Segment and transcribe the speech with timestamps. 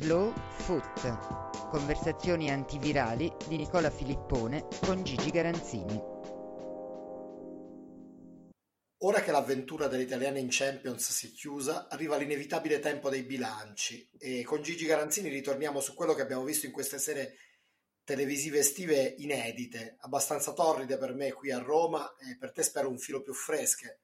[0.00, 1.70] Slow Foot.
[1.70, 6.00] Conversazioni antivirali di Nicola Filippone con Gigi Garanzini.
[8.98, 14.08] Ora che l'avventura degli italiani in Champions si è chiusa, arriva l'inevitabile tempo dei bilanci
[14.18, 17.34] e con Gigi Garanzini ritorniamo su quello che abbiamo visto in queste serie
[18.04, 22.98] televisive estive inedite, abbastanza torride per me qui a Roma e per te spero un
[22.98, 23.98] filo più fresche,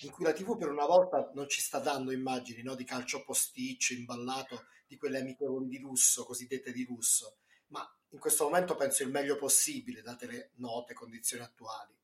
[0.00, 2.74] in cui la TV per una volta non ci sta dando immagini no?
[2.74, 7.36] di calcio posticcio, imballato, di quelle amichevoli di lusso, cosiddette di lusso,
[7.68, 11.94] ma in questo momento penso il meglio possibile, date le note condizioni attuali.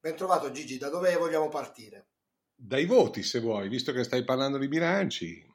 [0.00, 2.08] Ben trovato Gigi, da dove vogliamo partire?
[2.54, 5.46] Dai voti, se vuoi, visto che stai parlando di bilanci,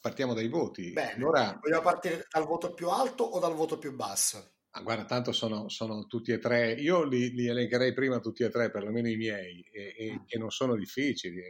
[0.00, 0.92] partiamo dai voti.
[0.92, 4.52] Bene, allora, vogliamo partire dal voto più alto o dal voto più basso?
[4.70, 8.50] Ah, guarda, tanto sono, sono, tutti e tre, io li, li, elencherei prima tutti e
[8.50, 10.16] tre, perlomeno i miei, e, e, mm.
[10.26, 11.40] e non sono difficili,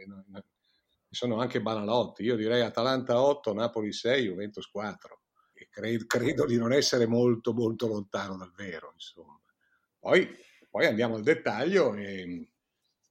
[1.15, 2.23] sono anche banalotti.
[2.23, 5.21] Io direi Atalanta 8, Napoli 6, Juventus 4.
[5.53, 9.39] E credo, credo di non essere molto, molto lontano dal vero, insomma.
[9.97, 10.43] Poi
[10.75, 12.49] poi andiamo al dettaglio e,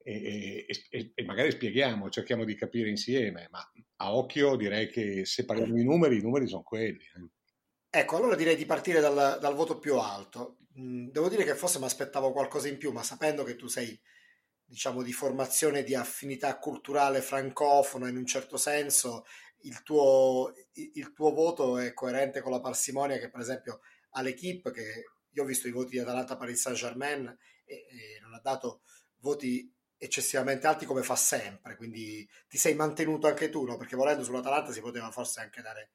[0.02, 5.46] e, e, e, magari spieghiamo, cerchiamo di capire insieme, ma a occhio direi che se
[5.46, 6.98] parliamo di numeri, i numeri sono quelli.
[7.16, 7.98] Eh.
[8.00, 10.58] Ecco, allora direi di partire dal, dal voto più alto.
[10.74, 13.98] Devo dire che forse mi aspettavo qualcosa in più, ma sapendo che tu sei,
[14.64, 19.24] diciamo, di formazione di affinità culturale francofona in un certo senso,
[19.64, 24.70] il tuo, il tuo voto è coerente con la parsimonia che per esempio ha l'equipe,
[24.70, 27.26] che io ho visto i voti di Atalanta Paris Saint Germain
[27.64, 28.82] e, e non ha dato
[29.18, 33.76] voti eccessivamente alti come fa sempre, quindi ti sei mantenuto anche tu, no?
[33.76, 35.92] perché volendo sull'Atalanta si poteva forse anche dare,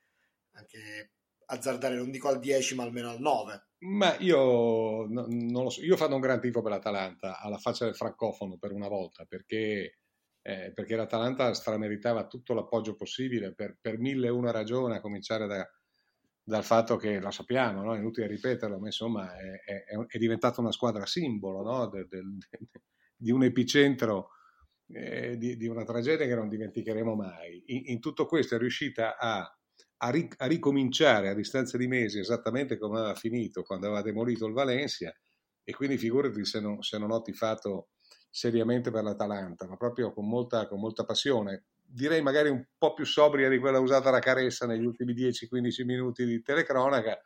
[0.53, 1.11] anche
[1.49, 3.67] azzardare, non dico al 10 ma almeno al 9.
[3.79, 7.85] Ma io no, non lo so, io fanno un gran tifo per l'Atalanta, alla faccia
[7.85, 9.99] del francofono per una volta, perché,
[10.41, 15.47] eh, perché l'Atalanta strameritava tutto l'appoggio possibile per, per mille e una ragioni, a cominciare
[15.47, 15.65] da,
[16.43, 17.95] dal fatto che lo sappiamo, no?
[17.95, 21.87] è inutile ripeterlo, ma insomma è, è, è diventata una squadra simbolo no?
[21.87, 22.59] de, de, de,
[23.15, 24.31] di un epicentro
[24.87, 27.63] eh, di, di, una tragedia che non dimenticheremo mai.
[27.67, 29.58] In, in tutto questo è riuscita a,
[30.01, 34.45] a, ri, a, ricominciare a distanza di mesi esattamente come aveva finito quando aveva demolito
[34.45, 35.13] il Valencia
[35.63, 37.89] e quindi figurati se non, se non ho tifato
[38.29, 41.65] seriamente per l'Atalanta, ma proprio con molta, con molta passione.
[41.83, 46.25] Direi magari un po' più sobria di quella usata da Caressa negli ultimi 10-15 minuti
[46.25, 47.19] di telecronaca,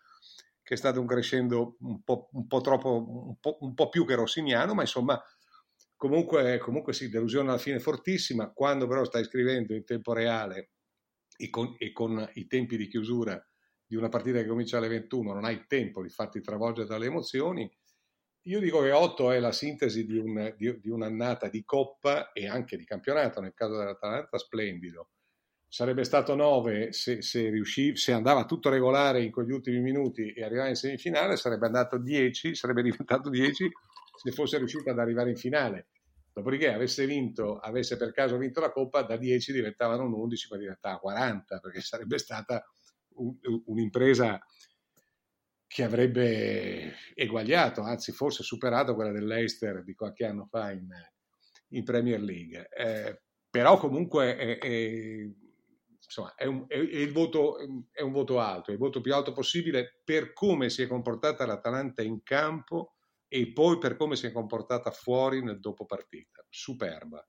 [0.61, 4.05] che è stato un crescendo un po', un po troppo, un po', un po', più
[4.05, 5.21] che rossiniano, ma insomma
[5.95, 10.72] comunque, comunque sì, delusione alla fine fortissima, quando però stai scrivendo in tempo reale
[11.43, 13.45] e con, e con i tempi di chiusura
[13.85, 17.69] di una partita che comincia alle 21, non hai tempo di farti travolgere dalle emozioni,
[18.47, 22.47] io dico che 8 è la sintesi di, un, di, di, un'annata di coppa e
[22.47, 25.09] anche di campionato, nel caso dell'Atalanta splendido.
[25.67, 30.43] Sarebbe stato 9 se, se, riusciv- se andava tutto regolare in quegli ultimi minuti e
[30.43, 33.69] arrivava in semifinale, sarebbe andato 10, sarebbe diventato 10
[34.15, 35.87] se fosse riuscito ad arrivare in finale.
[36.33, 40.57] Dopodiché avesse vinto, avesse per caso vinto la coppa, da 10 diventavano un 11, ma
[40.57, 42.65] diventava 40, perché sarebbe stata
[43.17, 44.39] un, un'impresa
[45.67, 50.87] che avrebbe eguagliato, anzi forse superato quella dell'Eister di qualche anno fa in,
[51.69, 52.67] in Premier League.
[52.69, 55.27] Eh, però comunque è, è,
[56.03, 56.65] insomma, è, un,
[57.11, 57.57] voto,
[57.91, 61.45] è, un, voto, alto, è il voto più alto possibile per come si è comportata
[61.45, 62.92] l'Atalanta in campo
[63.33, 66.45] e poi per come si è comportata fuori nel dopo partita.
[66.47, 67.27] Superba.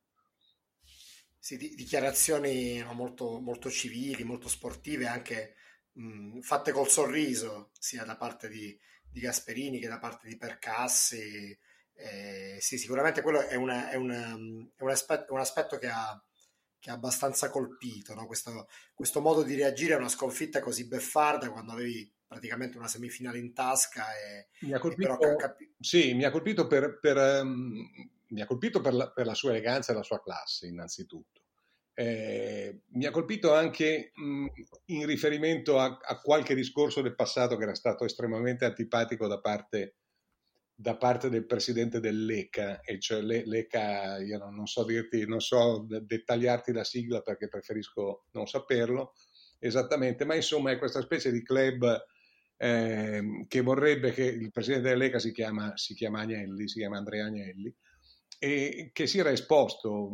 [1.38, 5.54] Sì, dichiarazioni molto, molto civili, molto sportive, anche
[5.92, 8.78] mh, fatte col sorriso, sia da parte di,
[9.08, 11.58] di, Gasperini che da parte di Percassi.
[11.94, 14.32] Eh, sì, sicuramente quello è, una, è, una,
[14.76, 16.22] è un, aspetto, un, aspetto, che ha,
[16.78, 18.26] che ha abbastanza colpito, no?
[18.26, 23.38] questo, questo, modo di reagire a una sconfitta così beffarda quando avevi praticamente una semifinale
[23.38, 27.88] in tasca e, mi ha colpito, capi- sì, mi ha colpito per, per, um,
[28.28, 31.42] mi ha colpito per la, per la sua eleganza e la sua classe innanzitutto.
[31.94, 34.46] Eh, mi ha colpito anche mh,
[34.86, 39.94] in riferimento a, a, qualche discorso del passato che era stato estremamente antipatico da parte,
[40.74, 45.86] da parte del presidente dell'ECA, e cioè l'ECA, io non, non so dirti, non so
[45.88, 49.12] dettagliarti la sigla perché preferisco non saperlo,
[49.60, 52.04] esattamente, ma insomma è questa specie di club
[52.56, 56.98] eh, che vorrebbe che il presidente della Lega si chiama, si chiama Agnelli, si chiama
[56.98, 57.74] Andrea Agnelli,
[58.38, 60.10] e che si era esposto,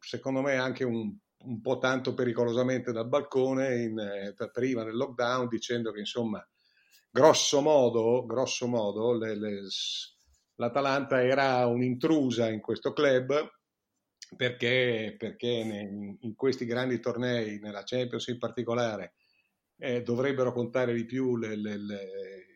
[0.00, 5.48] secondo me, anche un, un po' tanto pericolosamente dal balcone in, eh, prima del lockdown,
[5.48, 6.46] dicendo che insomma,
[7.10, 9.60] grosso modo, grosso modo le, le,
[10.56, 13.50] l'Atalanta era un'intrusa in questo club
[14.36, 19.14] perché, perché in questi grandi tornei, nella Champions in particolare,
[19.78, 22.06] eh, dovrebbero contare di più le, le, le,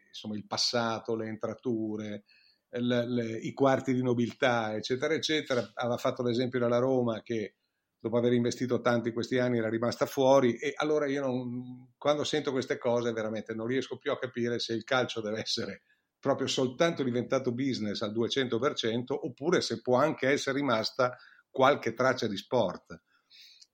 [0.08, 2.24] insomma, il passato, le entrature,
[2.70, 5.70] i quarti di nobiltà, eccetera, eccetera.
[5.74, 7.56] Aveva fatto l'esempio della Roma che
[8.02, 12.24] dopo aver investito tanto in questi anni era rimasta fuori e allora io non, quando
[12.24, 15.82] sento queste cose veramente non riesco più a capire se il calcio deve essere
[16.18, 21.16] proprio soltanto diventato business al 200% oppure se può anche essere rimasta
[21.48, 23.00] qualche traccia di sport.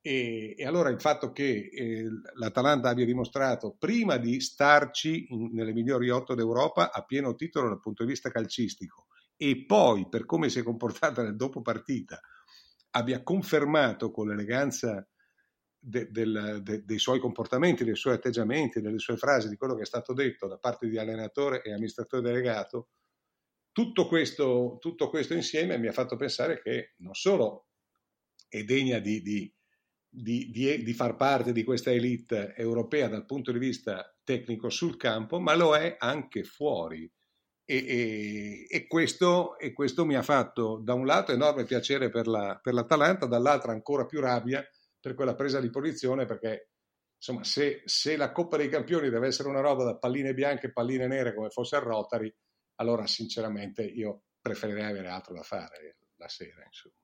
[0.00, 5.72] E, e allora il fatto che eh, l'Atalanta abbia dimostrato prima di starci in, nelle
[5.72, 9.06] migliori otto d'Europa a pieno titolo dal punto di vista calcistico
[9.36, 12.20] e poi per come si è comportata nel dopo partita
[12.90, 15.06] abbia confermato con l'eleganza
[15.78, 19.82] de, del, de, dei suoi comportamenti, dei suoi atteggiamenti, delle sue frasi, di quello che
[19.82, 22.88] è stato detto da parte di allenatore e amministratore delegato,
[23.72, 27.68] tutto questo, tutto questo insieme mi ha fatto pensare che non solo
[28.48, 29.54] è degna di, di,
[30.10, 35.38] di, di, far parte di questa elite europea dal punto di vista tecnico sul campo,
[35.38, 37.10] ma lo è anche fuori.
[37.64, 42.26] E, e, e, questo, e questo, mi ha fatto da un lato enorme piacere per,
[42.26, 44.66] la, per l'Atalanta, dall'altro ancora più rabbia
[44.98, 46.70] per quella presa di posizione, perché
[47.16, 50.72] insomma, se, se, la Coppa dei Campioni deve essere una roba da palline bianche e
[50.72, 52.34] palline nere come fosse il Rotary,
[52.76, 56.64] allora sinceramente io preferirei avere altro da fare la sera.
[56.64, 56.94] Insomma.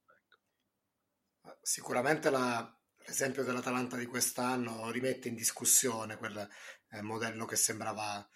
[1.60, 2.74] Sicuramente la,
[3.06, 6.48] l'esempio dell'Atalanta di quest'anno rimette in discussione quel
[6.90, 8.26] eh, modello che sembrava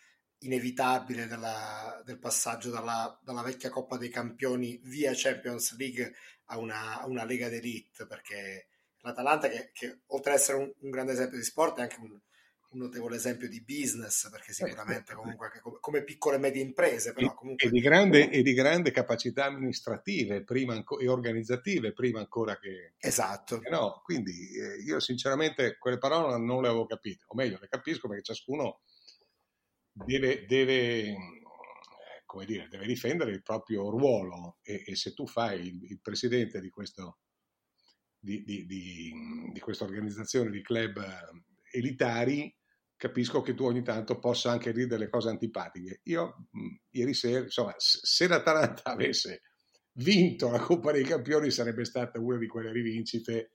[0.41, 6.15] inevitabile della, del passaggio dalla, dalla, vecchia Coppa dei Campioni via Champions League
[6.47, 8.69] a una, a una Lega d'Elite, perché
[9.01, 12.19] l'Atalanta, che, che oltre ad essere un, un, grande esempio di sport, è anche un,
[12.71, 17.33] un notevole esempio di business, perché sicuramente comunque come, come, piccole e medie imprese, però
[17.35, 17.69] comunque...
[17.69, 22.95] E di grande, e di grande capacità amministrative prima anco, e organizzative prima ancora che...
[22.99, 23.59] Esatto.
[23.59, 27.69] Che no, quindi eh, io sinceramente quelle parole non le avevo capite, o meglio le
[27.69, 28.81] capisco perché ciascuno
[29.93, 31.17] deve, deve
[32.29, 34.59] come dire, deve difendere il proprio ruolo.
[34.63, 37.21] E, e se tu fai il, il presidente di, questo,
[38.19, 41.03] di, di, di, questa organizzazione di club
[41.73, 42.55] elitari,
[42.99, 46.01] capisco che tu ogni tanto possa anche dire delle cose antipatiche.
[46.05, 46.49] Io
[46.91, 49.43] ieri sera, insomma, se l'Atalanta avesse
[49.93, 53.53] vinto la Coppa dei Campioni sarebbe stata una di quelle rivincite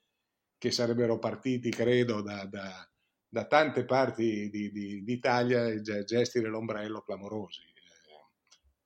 [0.57, 2.90] che sarebbero partiti, credo, da, da,
[3.28, 7.62] da tante parti di, di, d'Italia gesti dell'ombrello clamorosi.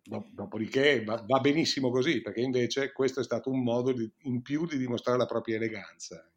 [0.02, 4.66] Dopodiché va, va, benissimo così, perché invece questo è stato un modo di, in più
[4.66, 6.28] di dimostrare la propria eleganza.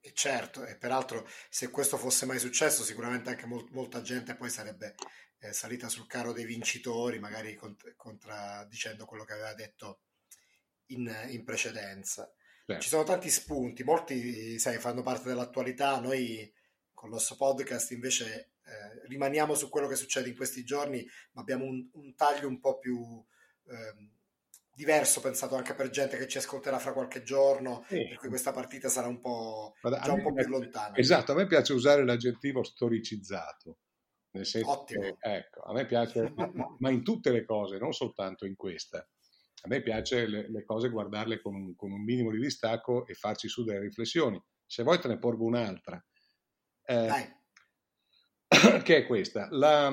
[0.00, 4.48] E certo, e peraltro se questo fosse mai successo, sicuramente anche molt, molta gente poi
[4.48, 4.94] sarebbe
[5.40, 10.02] eh, salita sul carro dei vincitori, magari cont- contraddicendo quello che aveva detto
[10.86, 12.32] in, in precedenza.
[12.64, 12.82] Certo.
[12.82, 16.52] Ci sono tanti spunti, molti sai, fanno parte dell'attualità, noi
[16.92, 21.40] con il nostro podcast invece eh, rimaniamo su quello che succede in questi giorni, ma
[21.40, 23.24] abbiamo un, un taglio un po' più...
[23.68, 24.16] Ehm,
[24.78, 28.06] diverso pensato anche per gente che ci ascolterà fra qualche giorno, sì.
[28.06, 30.94] per cui questa partita sarà un po', Guarda, già un po' più lontana.
[30.94, 33.78] Esatto, a me piace usare l'aggettivo storicizzato.
[34.30, 35.00] Nel senso Ottimo.
[35.00, 38.98] Che, ecco, a me piace, ma, ma, in tutte le cose, non soltanto in questa.
[38.98, 43.14] A me piace le, le cose guardarle con un, con un, minimo di distacco e
[43.14, 44.40] farci su delle riflessioni.
[44.64, 46.00] Se vuoi te ne porgo un'altra.
[46.84, 47.36] Eh,
[48.84, 49.48] che è questa.
[49.50, 49.92] La,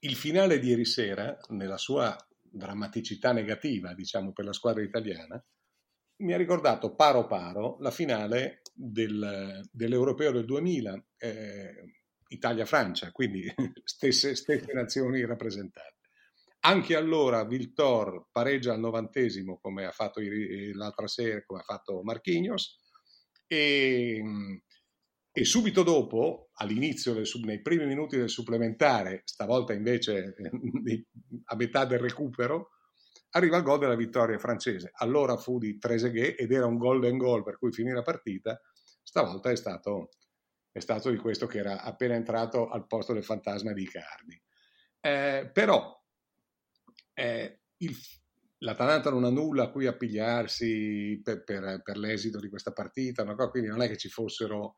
[0.00, 2.14] il finale di ieri sera, nella sua
[2.54, 5.42] drammaticità negativa, diciamo, per la squadra italiana,
[6.16, 11.92] mi ha ricordato paro paro la finale del, dell'Europeo del 2000, eh,
[12.28, 13.52] Italia-Francia, quindi
[13.84, 15.92] stesse, stesse nazioni rappresentate.
[16.60, 20.20] Anche allora Viltor pareggia al novantesimo come ha fatto
[20.72, 22.80] l'altra sera, come ha fatto Marquinhos,
[23.46, 24.22] e
[25.36, 27.12] e subito dopo, all'inizio,
[27.42, 30.32] nei primi minuti del supplementare, stavolta invece
[31.46, 32.70] a metà del recupero,
[33.30, 34.92] arriva il gol della vittoria francese.
[34.94, 38.60] Allora fu di Trezeguet ed era un golden goal per cui finì la partita.
[39.02, 40.10] Stavolta è stato,
[40.70, 44.40] è stato di questo che era appena entrato al posto del fantasma di Icardi.
[45.00, 46.00] Eh, però
[47.12, 47.96] eh, il,
[48.58, 53.34] l'Atalanta non ha nulla a cui appigliarsi per, per, per l'esito di questa partita, no?
[53.50, 54.76] quindi non è che ci fossero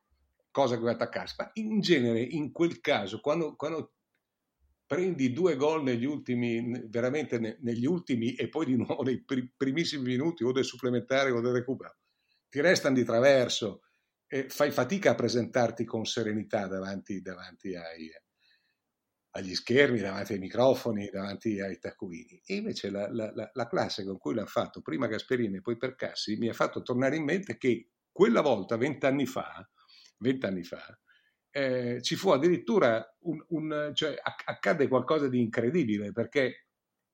[0.56, 1.34] cosa che vuoi attaccarsi.
[1.36, 3.92] Ma in genere, in quel caso, quando, quando
[4.86, 9.22] prendi due gol negli ultimi, veramente negli ultimi e poi di nuovo nei
[9.54, 11.98] primissimi minuti o del supplementare o del recupero,
[12.48, 13.82] ti restano di traverso
[14.26, 18.10] e fai fatica a presentarti con serenità davanti, davanti ai,
[19.32, 22.40] agli schermi, davanti ai microfoni, davanti ai taccuini.
[22.46, 26.38] E invece la, la, la classe con cui l'ha fatto, prima Gasperini e poi Percassi,
[26.38, 29.68] mi ha fatto tornare in mente che quella volta, vent'anni fa,
[30.18, 30.98] vent'anni fa
[31.50, 36.66] eh, ci fu addirittura un, un cioè, accadde qualcosa di incredibile perché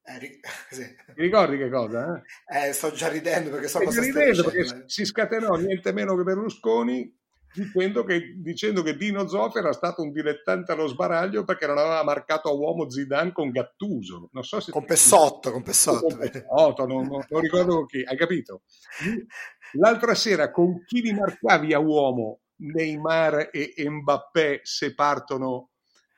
[0.02, 0.82] eh, sì.
[0.82, 2.21] Ti ricordi che cosa?
[2.49, 2.68] Eh?
[2.68, 7.21] Eh, sto già ridendo perché so cosa ridendo perché si scatenò niente meno che Berlusconi
[7.54, 12.02] dicendo che, dicendo che Dino Zoff era stato un dilettante allo sbaraglio perché non aveva
[12.02, 14.28] marcato a uomo Zidane con Gattuso.
[14.32, 16.06] Non so se con Pessotto, con Pessotto.
[16.06, 18.62] Con Pessotto non, non, non, ricordo con chi, hai capito?
[19.78, 25.71] L'altra sera con chi li marcavi a uomo Neymar e Mbappé se partono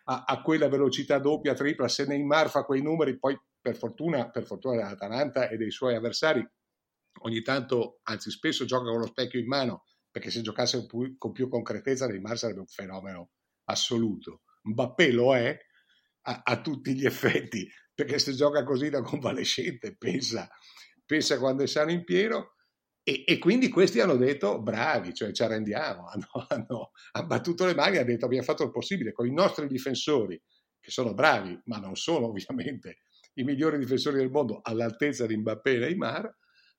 [0.04, 4.44] a, a, quella velocità doppia, tripla, se Neymar fa quei numeri, poi per fortuna, per
[4.44, 6.46] fortuna dell'Atalanta e dei suoi avversari,
[7.20, 10.86] ogni tanto, anzi spesso gioca con lo specchio in mano, perché se giocasse
[11.16, 13.30] con più concretezza Neymar sarebbe un fenomeno
[13.64, 14.42] assoluto.
[14.62, 15.56] Mbappé lo è
[16.22, 20.48] a, a tutti gli effetti, perché se gioca così da convalescente pensa,
[21.06, 22.54] pensa quando è sano in pieno
[23.04, 27.74] e, e, quindi questi hanno detto bravi, cioè ci arrendiamo, hanno, hanno, hanno battuto le
[27.74, 30.40] mani hanno detto abbiamo fatto il possibile con i nostri difensori,
[30.80, 33.00] che sono bravi, ma non sono ovviamente
[33.34, 36.36] i migliori difensori del mondo all'altezza di Mbappé e Neymar,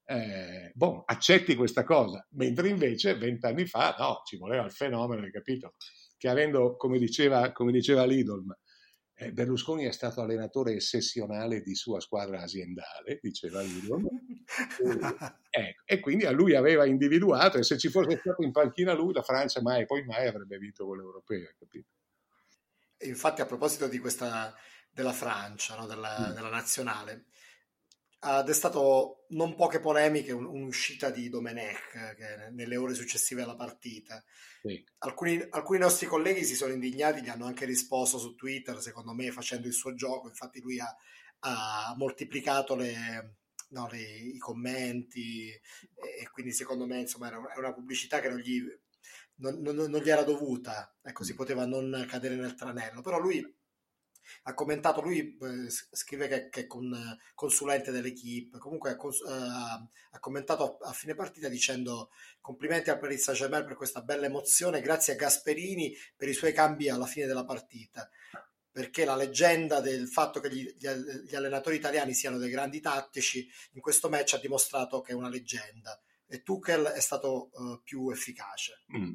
[0.07, 5.31] eh, boh, accetti questa cosa, mentre invece vent'anni fa no, ci voleva il fenomeno, hai
[5.31, 5.75] capito?
[6.17, 8.45] Che avendo, come diceva, come diceva Lidl,
[9.31, 14.05] Berlusconi è stato allenatore sessionale di sua squadra aziendale, diceva Lidl,
[15.49, 18.93] e, ecco, e quindi a lui aveva individuato e se ci fosse stato in panchina
[18.93, 21.87] lui la Francia mai poi mai avrebbe vinto con l'Europeo, capito?
[22.99, 24.53] Infatti a proposito di questa
[24.91, 25.87] della Francia, no?
[25.87, 26.33] della, mm.
[26.33, 27.25] della nazionale,
[28.27, 34.23] ha destato non poche polemiche un'uscita di Domenech nelle ore successive alla partita.
[34.61, 34.83] Sì.
[34.99, 39.31] Alcuni, alcuni, nostri colleghi si sono indignati, gli hanno anche risposto su Twitter, secondo me
[39.31, 40.95] facendo il suo gioco, infatti lui ha,
[41.39, 43.37] ha moltiplicato le,
[43.69, 48.59] no, le, i commenti e, quindi secondo me insomma era una pubblicità che non gli,
[49.35, 51.37] non, non, non gli era dovuta, ecco si mm.
[51.37, 53.45] poteva non cadere nel tranello, però lui
[54.43, 56.95] ha commentato, lui eh, scrive che, che, è con,
[57.33, 62.09] consulente dell'equipe, comunque ha, eh, ha commentato a, a, fine partita dicendo
[62.41, 66.89] complimenti al Paris Saint-Germain per questa bella emozione, grazie a Gasperini per i suoi cambi
[66.89, 68.09] alla fine della partita
[68.75, 73.79] perché la leggenda del fatto che gli, gli, allenatori italiani siano dei grandi tattici in
[73.79, 78.83] questo match ha dimostrato che è una leggenda e Tuchel è stato uh, più efficace.
[78.93, 79.13] Mm.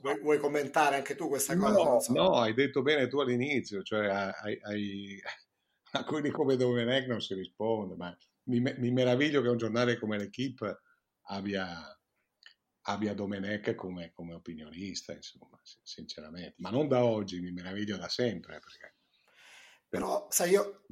[0.00, 1.82] Vuoi, vuoi, commentare anche tu questa cosa?
[1.82, 2.12] No, so.
[2.12, 5.20] no, hai detto bene tu all'inizio, cioè hai, hai,
[5.92, 8.14] a quelli come Domenech non si risponde, ma
[8.44, 10.80] mi, mi, meraviglio che un giornale come l'Equipe
[11.28, 11.98] abbia,
[12.82, 16.54] abbia Domenech come, come, opinionista, insomma, sinceramente.
[16.58, 18.58] Ma non da oggi, mi meraviglio da sempre.
[18.58, 18.96] Perché...
[19.88, 20.84] Però, sai, io,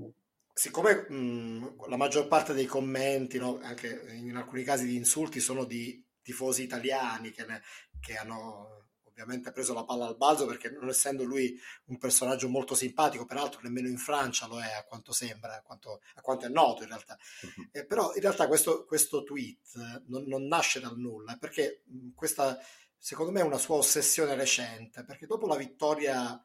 [0.53, 5.65] siccome mh, la maggior parte dei commenti, no, anche in alcuni casi di insulti, sono
[5.65, 7.63] di tifosi italiani che, ne,
[8.01, 8.86] che hanno
[9.23, 13.25] ovviamente ha preso la palla al balzo perché non essendo lui un personaggio molto simpatico,
[13.25, 16.83] peraltro nemmeno in Francia lo è a quanto sembra, a quanto, a quanto è noto
[16.83, 17.19] in realtà.
[17.43, 17.69] Uh-huh.
[17.73, 21.83] Eh, però in realtà questo, questo tweet non, non, nasce dal nulla, perché
[22.15, 22.59] questa
[22.99, 26.43] secondo me è una sua ossessione recente, perché dopo la vittoria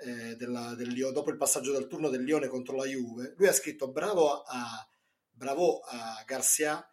[0.00, 3.52] eh, della, del, dopo il passaggio del turno del Lione contro la Juve, lui ha
[3.52, 4.88] scritto bravo a,
[5.30, 6.88] bravo a Garcia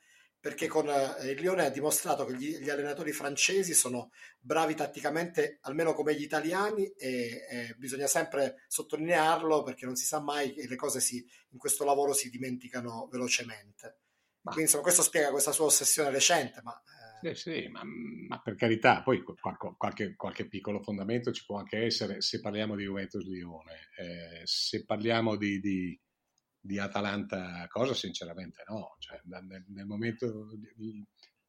[0.45, 5.57] perché con eh, il Lione ha dimostrato che gli, gli, allenatori francesi sono bravi tatticamente,
[5.61, 10.67] almeno come gli italiani, e, e, bisogna sempre sottolinearlo perché non si sa mai che
[10.67, 14.01] le cose si, in questo lavoro si dimenticano velocemente.
[14.41, 14.51] Ma...
[14.51, 16.79] Quindi insomma, questo spiega questa sua ossessione recente, ma...
[17.23, 17.33] Eh...
[17.33, 22.21] Sì, sì, ma, ma, per carità, poi qualche, qualche, piccolo fondamento ci può anche essere
[22.21, 25.99] se parliamo di Juventus-Lione, eh, se parliamo di, di
[26.65, 27.93] di Atalanta cosa?
[27.93, 28.95] Sinceramente no.
[28.97, 30.47] Cioè, nel, nel, momento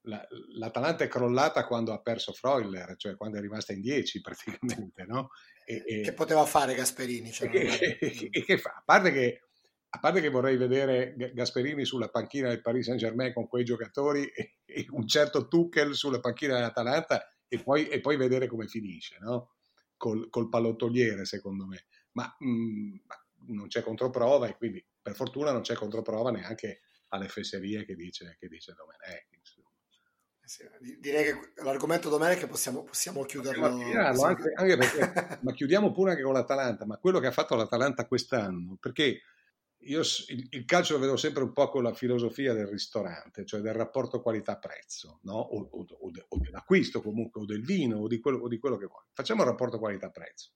[0.02, 5.04] la, l'Atalanta è crollata quando ha perso Freuler, cioè quando è rimasta in 10 praticamente,
[5.04, 5.30] no?
[5.64, 7.32] E, e, che poteva fare Gasperini?
[7.32, 7.48] Cioè,
[7.98, 8.70] e, e, che fa?
[8.70, 9.40] A parte che,
[9.88, 14.26] a parte che vorrei vedere Gasperini sulla panchina del Paris Saint Germain con quei giocatori
[14.26, 14.56] e,
[14.90, 19.52] un certo Tuchel sulla panchina dell'Atalanta e poi, e poi vedere come finisce, no?
[19.96, 21.86] Col, col pallottoliere, secondo me.
[22.12, 23.14] Ma, mh, mm, ma
[23.48, 28.36] non c'è controprova e quindi per fortuna non c'è controprova neanche alle fesserie che dice,
[28.40, 29.28] che dice Domenech.
[30.42, 33.68] sì, direi che l'argomento domenica possiamo, possiamo chiuderlo.
[33.68, 37.54] Possiamo anche, anche perché, ma chiudiamo pure anche con l'Atalanta, ma quello che ha fatto
[37.54, 39.20] l'Atalanta quest'anno, perché
[39.82, 43.60] io il, il, calcio lo vedo sempre un po' con la filosofia del ristorante, cioè
[43.60, 45.34] del rapporto qualità-prezzo, no?
[45.34, 48.86] o, o, o, o, dell'acquisto comunque, o del vino, o di, quello, di quello che
[48.86, 49.04] vuoi.
[49.12, 50.50] Facciamo il rapporto qualità-prezzo.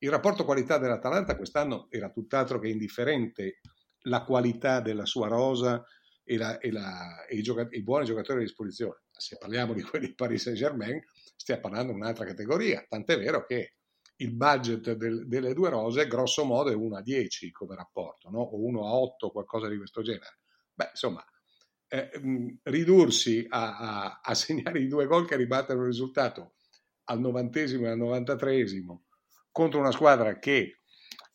[0.00, 3.60] Il rapporto qualità dell'Atalanta quest'anno era tutt'altro che indifferente
[4.04, 5.84] la qualità della sua rosa
[6.22, 9.02] e, la, e, la, e i, giocatori, i, buoni giocatori a disposizione.
[9.10, 11.00] Se parliamo di quelli di Paris Saint-Germain,
[11.36, 13.74] stiamo parlando di un'altra categoria, tant'è vero che
[14.16, 18.40] il budget del, delle due rose grosso modo è 1 a 10 come rapporto, no?
[18.40, 20.38] o 1 a 8, qualcosa di questo genere.
[20.72, 21.24] Beh, insomma,
[21.88, 22.10] eh,
[22.62, 26.54] ridursi a, a, a, segnare i due gol che ribattono il risultato
[27.04, 29.04] al novantesimo e al novantatreesimo
[29.50, 30.80] contro una squadra che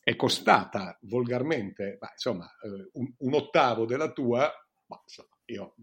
[0.01, 4.51] è costata volgarmente, ma, insomma, eh, un, un, ottavo della tua,
[4.87, 5.75] ma, insomma, io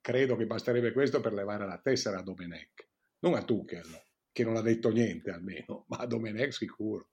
[0.00, 2.88] credo che basterebbe questo per levare la tessera a Domenech,
[3.20, 7.10] non a Tuchel che non ha detto niente almeno, ma a Domenech sicuro.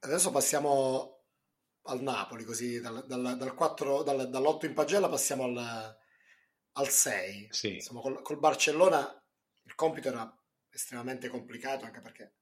[0.00, 1.24] Adesso passiamo
[1.82, 5.96] al Napoli, così dal, dal, dal 4, dal, dall'8 in pagella passiamo al,
[6.72, 7.48] al 6.
[7.50, 7.74] Sì.
[7.74, 9.24] Insomma, col, col, Barcellona
[9.64, 10.36] il compito era
[10.70, 12.34] estremamente complicato anche perché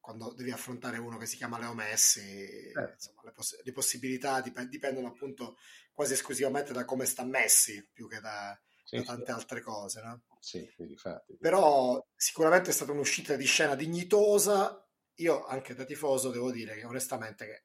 [0.00, 2.92] quando devi affrontare uno che si chiama Leo Messi, eh.
[2.92, 5.56] insomma, le, poss- le, possibilità dip- dipendono appunto
[5.92, 9.30] quasi esclusivamente da come sta Messi più che da, sì, da tante sì.
[9.32, 10.00] altre cose.
[10.02, 10.22] No?
[10.40, 11.36] Sì, infatti.
[11.38, 14.84] Però sicuramente è stata un'uscita di scena dignitosa.
[15.16, 17.62] Io, anche da tifoso, devo dire che onestamente che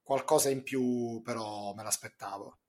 [0.00, 2.60] qualcosa in più però me l'aspettavo.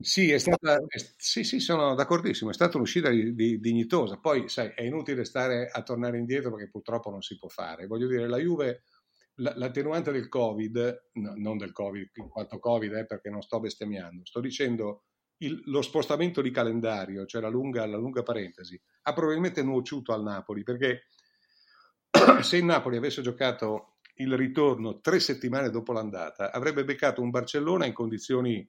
[0.00, 0.78] Sì, è stata,
[1.16, 4.18] sì, sì, sono d'accordissimo, è stata un'uscita di, di, dignitosa.
[4.18, 7.86] Poi, sai, è inutile stare a tornare indietro perché purtroppo non si può fare.
[7.86, 8.82] Voglio dire, la Juve,
[9.36, 14.24] l'attenuante del Covid, no, non del Covid, in quanto Covid, eh, perché non sto bestemmiando,
[14.24, 15.04] sto dicendo
[15.38, 20.22] il, lo spostamento di calendario, cioè la lunga, la lunga parentesi, ha probabilmente nuociuto al
[20.22, 21.02] Napoli, perché
[22.42, 27.86] se il Napoli avesse giocato il ritorno tre settimane dopo l'andata, avrebbe beccato un Barcellona
[27.86, 28.66] in condizioni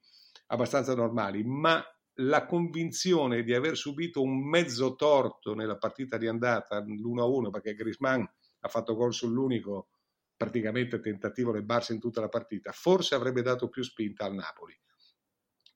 [0.48, 1.84] abbastanza normali, ma
[2.20, 8.28] la convinzione di aver subito un mezzo torto nella partita di andata, l'1-1, perché Grisman
[8.60, 9.90] ha fatto gol sull'unico
[10.36, 14.80] praticamente tentativo del Barça in tutta la partita, forse avrebbe dato più spinta al Napoli.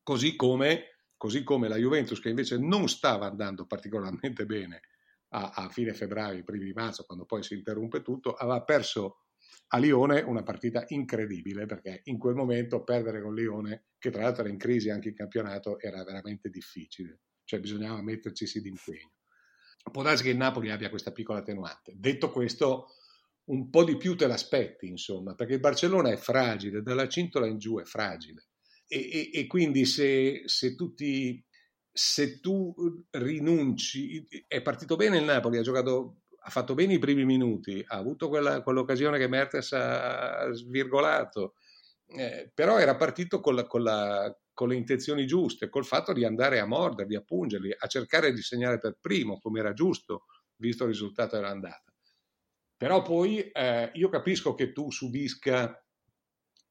[0.03, 4.81] Così come, così come la Juventus che invece non stava andando particolarmente bene
[5.29, 9.25] a, a fine febbraio, primi di marzo, quando poi si interrompe tutto, aveva perso
[9.73, 14.43] a Lione una partita incredibile perché in quel momento perdere con Lione, che tra l'altro
[14.43, 19.13] era in crisi anche in campionato, era veramente difficile, cioè bisognava metterci d'impegno.
[19.91, 21.93] Può darsi che il Napoli abbia questa piccola attenuante.
[21.95, 22.87] Detto questo,
[23.45, 27.57] un po' di più te l'aspetti, insomma, perché il Barcellona è fragile, dalla cintola in
[27.57, 28.49] giù è fragile.
[28.87, 31.43] E, e, e quindi se, se, tu ti,
[31.91, 32.73] se tu
[33.11, 37.97] rinunci, è partito bene il Napoli, ha giocato ha fatto bene i primi minuti, ha
[37.97, 41.53] avuto quella, quell'occasione che Mertes ha svirgolato,
[42.07, 46.25] eh, però era partito con, la, con, la, con, le intenzioni giuste, col fatto di
[46.25, 50.25] andare a morderli, a pungerli, a cercare di segnare per primo, come era giusto,
[50.55, 51.93] visto il risultato dell'andata.
[52.75, 55.79] Però poi eh, io capisco che tu subisca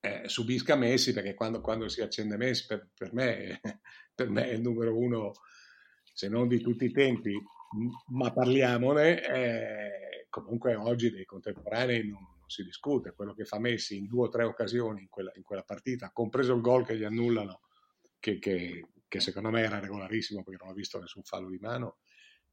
[0.01, 3.61] eh, subisca Messi, perché quando, quando, si accende Messi, per, per, me,
[4.15, 5.33] per, me, è il numero uno,
[6.13, 7.39] se non di tutti i tempi,
[8.09, 13.97] ma parliamone, eh, comunque oggi dei contemporanei non, non, si discute, quello che fa Messi
[13.97, 17.05] in due o tre occasioni in quella, in quella partita, compreso il gol che gli
[17.05, 17.61] annullano,
[18.19, 21.99] che, che, che, secondo me era regolarissimo perché non ho visto nessun fallo di mano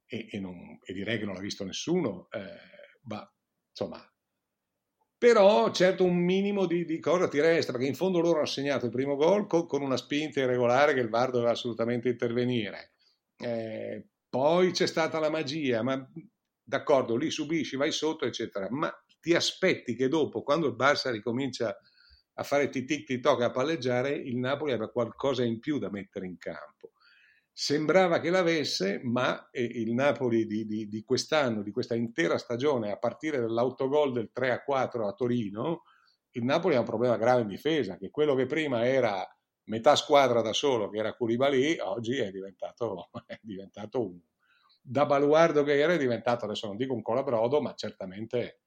[0.06, 3.28] e, e, non, e direi che non l'ha visto nessuno, eh, ma
[3.70, 4.12] insomma
[5.18, 8.86] però certo un minimo di, di, cosa ti resta, perché in fondo loro hanno segnato
[8.86, 12.92] il primo gol con, con una spinta irregolare che il VAR doveva assolutamente intervenire.
[13.36, 16.10] Eh, poi c'è stata la magia, ma
[16.64, 21.76] d'accordo, lì subisci, vai sotto, eccetera, ma ti aspetti che dopo, quando il Barça ricomincia
[22.40, 26.28] a fare tic tic toc a palleggiare, il Napoli abbia qualcosa in più da mettere
[26.28, 26.92] in campo.
[27.52, 32.98] Sembrava che l'avesse, ma il Napoli di, di, di, quest'anno, di questa intera stagione, a
[32.98, 35.84] partire dall'autogol del 3 a 4 a Torino,
[36.32, 39.28] il Napoli ha un problema grave in difesa, che quello che prima era
[39.68, 44.20] metà squadra da solo, che era Koulibaly, oggi è diventato, è diventato un,
[44.82, 48.62] da baluardo che era, è diventato, adesso non dico un colabrodo, ma certamente,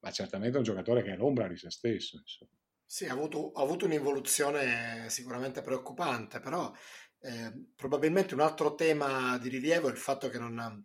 [0.00, 2.16] ma certamente un giocatore che è l'ombra di se stesso.
[2.16, 2.50] Insomma.
[2.84, 6.72] Sì, ha avuto, ha avuto un'involuzione sicuramente preoccupante, però
[7.20, 10.84] eh, probabilmente un altro tema di rilievo è il fatto che, non,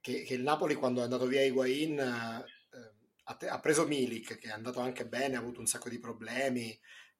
[0.00, 2.56] che, che il Napoli quando è andato via Higuain eh,
[3.48, 6.76] ha, preso Milik che è andato anche bene, ha avuto un sacco di problemi,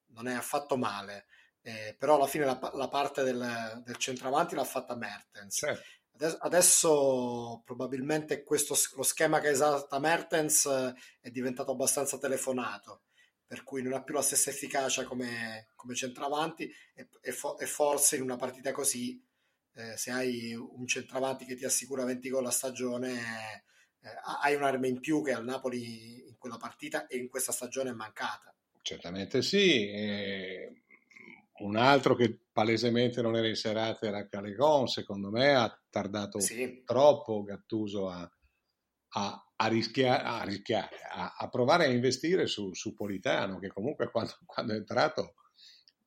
[0.08, 1.26] non è affatto male,
[1.62, 5.56] eh, però alla fine la, la parte del, del, centravanti l'ha fatta Mertens.
[5.56, 5.96] Certo.
[6.12, 13.02] Adesso, adesso, probabilmente questo, lo schema che esalta Mertens eh, è diventato abbastanza telefonato,
[13.46, 17.66] per cui non ha più la stessa efficacia come, come centravanti e, e, fo, e,
[17.66, 19.24] forse in una partita così,
[19.74, 23.62] eh, se hai un centravanti che ti assicura 20 gol a stagione,
[24.00, 24.10] eh,
[24.42, 27.94] hai un'arma in più che al Napoli in quella partita e in questa stagione è
[27.94, 28.52] mancata.
[28.88, 29.86] Certamente sì.
[29.86, 30.84] E
[31.58, 36.84] un altro che palesemente non era in serata era Calegon, secondo me ha tardato sì.
[36.86, 38.26] troppo Gattuso a,
[39.10, 40.96] a, a, rischiare, a, rischiare
[41.36, 45.34] a, provare a investire su, su Politano, che comunque quando, quando, è entrato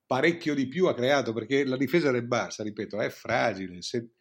[0.08, 3.84] parecchio di più ha creato, perché la difesa del Barça, ripeto, è fragile.
[3.84, 4.14] Se,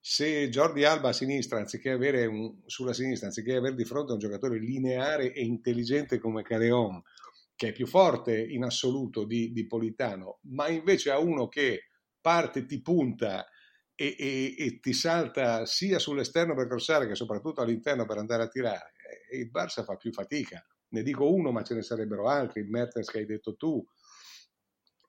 [0.00, 4.18] se Jordi Alba a sinistra, anziché avere un, sulla sinistra, anziché avere di fronte un
[4.18, 7.00] giocatore lineare e intelligente come Caleon,
[7.58, 11.88] che è più forte in assoluto di, di Politano, ma invece ha uno che
[12.20, 13.48] parte, ti punta
[13.96, 18.48] e, e, e, ti salta sia sull'esterno per crossare che soprattutto all'interno per andare a
[18.48, 18.92] tirare.
[19.28, 20.64] E il Barça fa più fatica.
[20.90, 22.60] Ne dico uno, ma ce ne sarebbero altri.
[22.60, 23.84] Il Mertens che hai detto tu.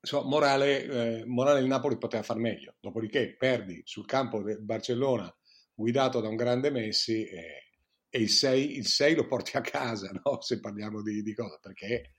[0.01, 2.77] Insomma, morale, eh, morale, il Napoli poteva far meglio.
[2.79, 5.31] Dopodiché perdi sul campo del Barcellona
[5.71, 7.75] guidato da un grande Messi e,
[8.09, 10.41] e il 6, il 6 lo porti a casa, no?
[10.41, 12.15] se parliamo di, di cosa, perché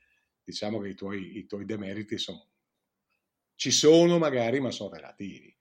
[0.51, 2.47] diciamo che i tuoi, i tuoi demeriti sono,
[3.55, 5.57] ci sono magari, ma sono relativi.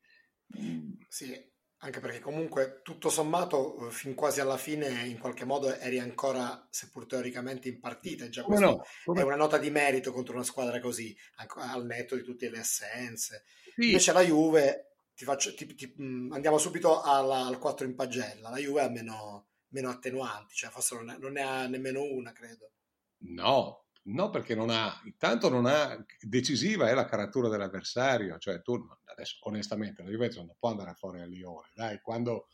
[1.08, 1.50] Sì,
[1.82, 6.68] anche perché comunque tutto sommato eh, fin quasi alla fine in qualche modo eri ancora,
[6.70, 8.28] seppur teoricamente, in partita.
[8.28, 9.22] Già questo no, come...
[9.22, 11.16] è una nota di merito contro una squadra così,
[11.56, 13.44] al netto di tutte le assenze.
[13.76, 13.86] Sì.
[13.88, 18.50] Invece la Juve, ti faccio, ti, ti, mm, andiamo subito alla, al 4 in pagella,
[18.50, 22.34] la Juve ha meno, meno attenuanti, cioè forse non, è, non ne ha nemmeno una,
[22.34, 22.72] credo.
[23.20, 28.76] No, No, perché non ha, intanto non ha, decisiva è la caratura dell'avversario, cioè tu
[29.06, 32.48] adesso onestamente la Juventus non può andare fuori a Lione, dai, quando,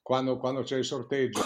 [0.00, 1.40] quando, quando c'è il sorteggio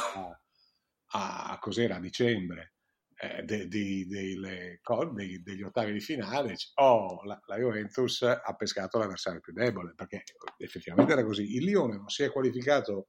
[1.08, 2.74] a, a cos'era, a dicembre,
[3.18, 8.98] eh, de, de, de, de, degli ottavi di finale, oh, la, la, Juventus ha pescato
[8.98, 10.22] l'avversario più debole, perché
[10.58, 11.56] effettivamente era così.
[11.56, 13.08] Il Lione non si è qualificato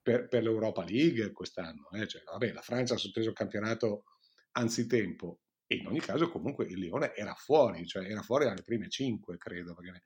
[0.00, 2.06] per, per l'Europa League quest'anno, eh?
[2.06, 4.04] cioè, vabbè, la Francia ha sotteso il campionato
[4.52, 8.88] anzitempo, e in ogni caso comunque il Lione era fuori, cioè era fuori dalle prime
[8.88, 10.04] cinque, credo, perché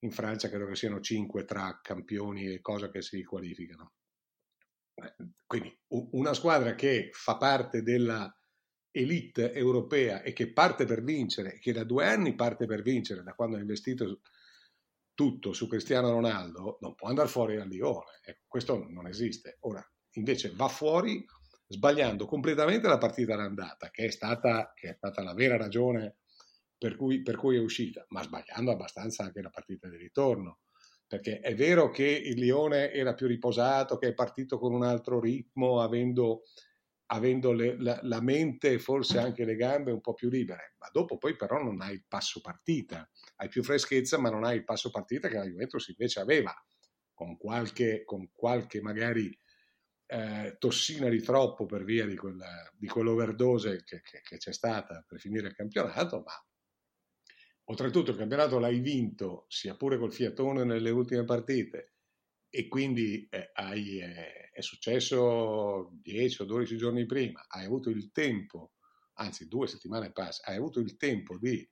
[0.00, 3.92] in Francia credo che siano cinque tra campioni e cose che si qualificano.
[5.46, 8.32] Quindi una squadra che fa parte della
[8.90, 13.34] elite europea e che parte per vincere, che da due anni parte per vincere, da
[13.34, 14.20] quando ha investito
[15.14, 18.20] tutto su Cristiano Ronaldo, non può andare fuori dal Lione.
[18.24, 19.56] Ecco, questo non esiste.
[19.60, 21.24] Ora, invece va fuori
[21.66, 26.16] sbagliando completamente la partita d'andata, che è stata, che è stata la vera ragione
[26.76, 30.60] per cui, per cui, è uscita, ma sbagliando abbastanza anche la partita di ritorno.
[31.06, 35.20] Perché è vero che il Lione era più riposato, che è partito con un altro
[35.20, 36.42] ritmo, avendo,
[37.06, 40.88] avendo le, la, la, mente e forse anche le gambe un po' più libere, ma
[40.92, 44.64] dopo poi però non hai il passo partita, hai più freschezza, ma non hai il
[44.64, 46.54] passo partita che la Juventus invece aveva,
[47.12, 49.38] con qualche, con qualche magari
[50.06, 55.04] eh, tossina di troppo per via di, quella, di quell'overdose che, che, che, c'è stata
[55.06, 56.32] per finire il campionato, ma
[57.64, 61.94] oltretutto il campionato l'hai vinto sia pure col fiatone nelle ultime partite
[62.50, 68.12] e quindi eh, hai, eh, è successo 10 o 12 giorni prima, hai avuto il
[68.12, 68.74] tempo,
[69.14, 71.68] anzi due settimane passa, hai avuto il tempo di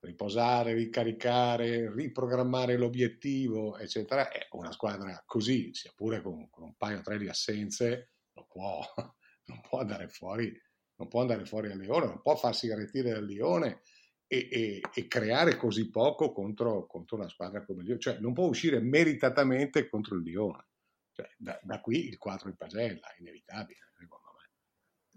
[0.00, 6.98] riposare, ricaricare, riprogrammare l'obiettivo, eccetera, è una squadra così, sia pure con, con un paio
[6.98, 8.80] o tre di assenze, non può,
[9.46, 10.52] non può, andare fuori,
[10.96, 13.82] non può andare fuori al Lione, non può farsi garantire dal Lione
[14.26, 18.34] e, e, e, creare così poco contro, contro, una squadra come il Lione, cioè non
[18.34, 20.66] può uscire meritatamente contro il Lione.
[21.12, 23.87] Cioè, da, da, qui il 4 in pagella, inevitabile,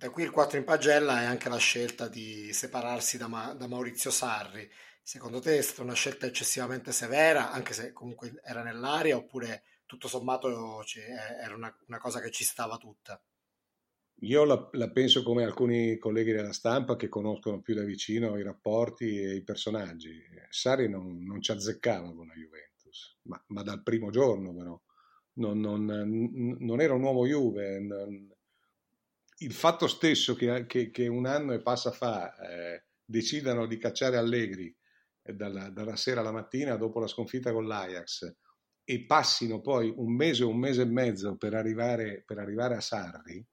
[0.01, 3.67] da qui il 4 in pagella è anche la scelta di separarsi da, Ma- da
[3.67, 4.67] Maurizio Sarri.
[5.03, 10.07] Secondo te è stata una scelta eccessivamente severa, anche se comunque era nell'aria, oppure tutto
[10.07, 11.03] sommato cioè,
[11.43, 13.21] era una, una, cosa che ci stava tutta?
[14.21, 18.43] Io la, la, penso come alcuni colleghi della stampa che conoscono più da vicino i
[18.43, 20.19] rapporti e i personaggi.
[20.49, 24.81] Sarri non, non ci azzeccava con la Juventus, ma, ma dal primo giorno però.
[25.33, 27.79] Non, non, non, era un uomo Juve,
[29.41, 34.17] il fatto stesso che, che, che, un anno e passa fa eh, decidano di cacciare
[34.17, 34.75] Allegri
[35.23, 38.35] eh, dalla, dalla, sera alla mattina dopo la sconfitta con l'Ajax
[38.83, 42.81] e passino poi un mese o un mese e mezzo per arrivare, per arrivare a
[42.81, 43.45] Sarri,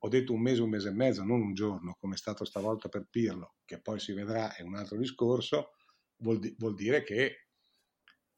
[0.00, 2.88] ho detto un mese, un mese e mezzo, non un giorno, come è stato stavolta
[2.88, 5.72] per Pirlo, che poi si vedrà, è un altro discorso,
[6.18, 7.48] vuol, di, vuol dire che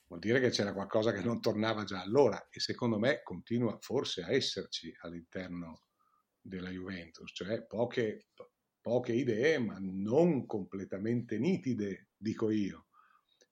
[0.07, 4.23] vuol dire che c'era qualcosa che non tornava già allora e secondo me continua forse
[4.23, 5.83] a esserci all'interno
[6.41, 8.27] della Juventus, cioè poche,
[8.81, 12.87] poche idee ma non completamente nitide, dico io.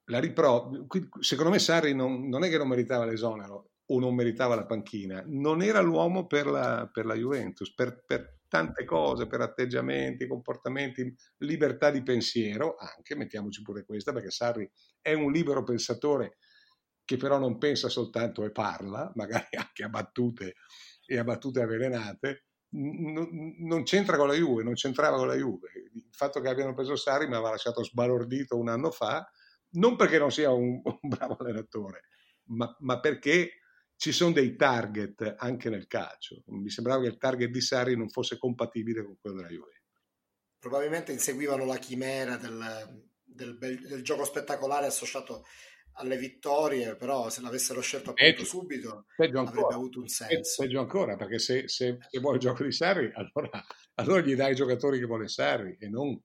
[0.04, 0.86] Ripro-
[1.20, 5.22] secondo me Sarri non, non è che non meritava l'esonero o non meritava la panchina,
[5.26, 11.14] non era l'uomo per la, per la Juventus, per, per tante cose, per atteggiamenti, comportamenti,
[11.38, 14.68] libertà di pensiero, anche, mettiamoci pure questa, perché Sarri
[15.00, 16.38] è un libero pensatore
[17.04, 20.54] che però non pensa soltanto e parla, magari anche a battute
[21.06, 25.70] e a battute avvelenate, non, non c'entra con la Juve, non c'entrava con la Juve.
[25.94, 29.28] Il fatto che abbiano preso Sarri mi aveva lasciato sbalordito un anno fa,
[29.70, 32.04] non perché non sia un, un bravo allenatore,
[32.44, 33.60] ma, ma perché
[33.96, 36.42] ci sono dei target anche nel calcio.
[36.46, 39.82] Mi sembrava che il target di Sarri non fosse compatibile con quello della Juve.
[40.58, 45.44] Probabilmente inseguivano la chimera del, del, del gioco spettacolare associato
[45.98, 50.62] alle vittorie, però se l'avessero scelto appunto peggio, subito peggio ancora, avrebbe avuto un senso.
[50.62, 54.52] Peggio ancora, perché se, se, se, vuoi il gioco di Sarri, allora, allora, gli dai
[54.52, 56.18] i giocatori che vuole Sarri e non,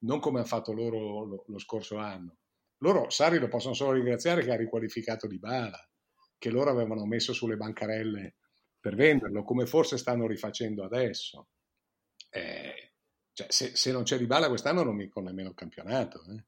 [0.00, 2.36] non come hanno fatto loro lo, lo, scorso anno.
[2.78, 5.78] Loro Sarri lo possono solo ringraziare che ha riqualificato Di Bala
[6.38, 8.36] che loro avevano messo sulle bancarelle
[8.80, 11.48] per venderlo, come forse stanno rifacendo adesso.
[12.30, 12.92] Eh,
[13.32, 16.22] cioè, se, se, non c'è Di Bala quest'anno non vincono nemmeno il campionato.
[16.24, 16.44] Eh.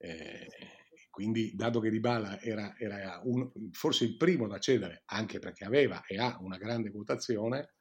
[0.00, 0.77] Eh,
[1.18, 5.64] quindi, dato che Di Bala era, era un, forse il primo da cedere, anche perché
[5.64, 7.74] aveva e ha una grande quotazione,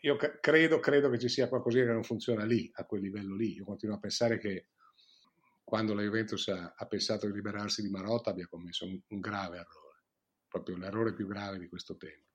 [0.00, 3.54] io credo, credo che ci sia qualcosa che non funziona lì, a quel livello lì.
[3.54, 4.70] Io continuo a pensare che
[5.62, 9.58] quando la Juventus ha, ha pensato di liberarsi di Marotta abbia commesso un, un grave
[9.58, 9.90] errore
[10.48, 12.29] proprio l'errore più grave di questo tempo.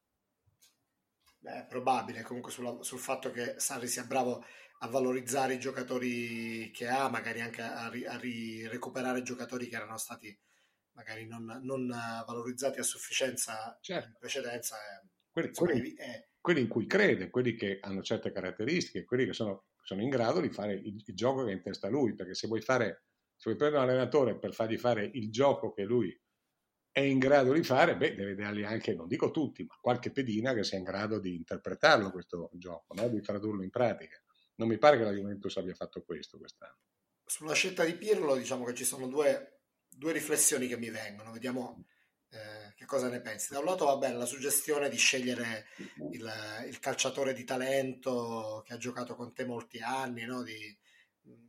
[1.45, 4.43] È probabile comunque sulla, sul fatto che Sarri sia bravo
[4.79, 9.75] a valorizzare i giocatori che ha, magari anche a, ri, a ri, recuperare giocatori che
[9.75, 10.37] erano stati
[10.91, 14.07] magari non, non valorizzati a sufficienza certo.
[14.07, 14.75] in precedenza.
[14.77, 16.27] È, quelli, insomma, quelli, è...
[16.39, 20.39] quelli, in cui crede, quelli che hanno certe caratteristiche, quelli che sono, sono in grado
[20.39, 23.03] di fare il, il, gioco che è in testa a lui, perché se vuoi fare,
[23.35, 26.17] se vuoi prendere un allenatore per fargli fare il gioco che lui
[26.95, 30.53] è in grado di fare, beh, deve dargli anche, non dico tutti, ma qualche pedina
[30.53, 33.09] che sia in grado di interpretarlo questo gioco, no?
[33.09, 34.17] di tradurlo in pratica.
[34.55, 36.77] Non mi pare che la Juventus abbia fatto questo quest'anno.
[37.25, 41.83] Sulla scelta di Pirlo diciamo che ci sono due, due riflessioni che mi vengono, vediamo
[42.29, 43.51] eh, che cosa ne pensi.
[43.51, 45.65] Da un lato va bene la suggestione di scegliere
[46.13, 46.31] il,
[46.65, 50.43] il, calciatore di talento che ha giocato con te molti anni, no?
[50.43, 50.73] di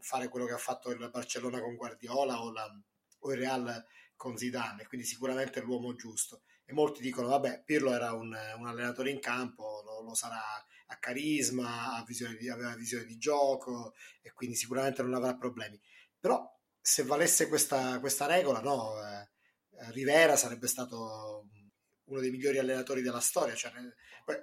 [0.01, 2.69] fare quello che ha fatto il Barcellona con Guardiola o, la,
[3.21, 6.43] o il Real con Zidane, quindi sicuramente l'uomo giusto.
[6.65, 10.43] E molti dicono, vabbè, Pirlo era un, un allenatore in campo, lo, lo sarà
[10.89, 15.81] a carisma, visione di, aveva visione di gioco e quindi sicuramente non avrà problemi.
[16.19, 16.45] Però
[16.81, 19.29] se valesse questa, questa regola, no, eh,
[19.93, 21.49] Rivera sarebbe stato
[22.05, 23.55] uno dei migliori allenatori della storia.
[23.55, 23.73] Cioè,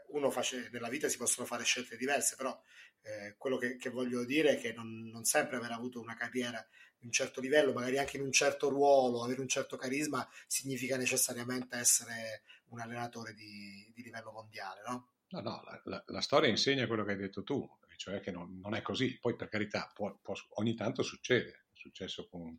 [0.09, 2.57] uno face, nella vita si possono fare scelte diverse, però
[3.01, 6.65] eh, quello che, che, voglio dire è che non, non sempre aver avuto una carriera
[7.03, 11.77] un certo livello, magari anche in un certo ruolo, avere un certo carisma, significa necessariamente
[11.77, 15.07] essere un allenatore di, di livello mondiale, no?
[15.29, 18.59] No, no, la, la, la, storia insegna quello che hai detto tu, cioè che non,
[18.59, 19.17] non è così.
[19.19, 21.65] Poi, per carità, può, può, ogni tanto succede.
[21.73, 22.55] È successo, con,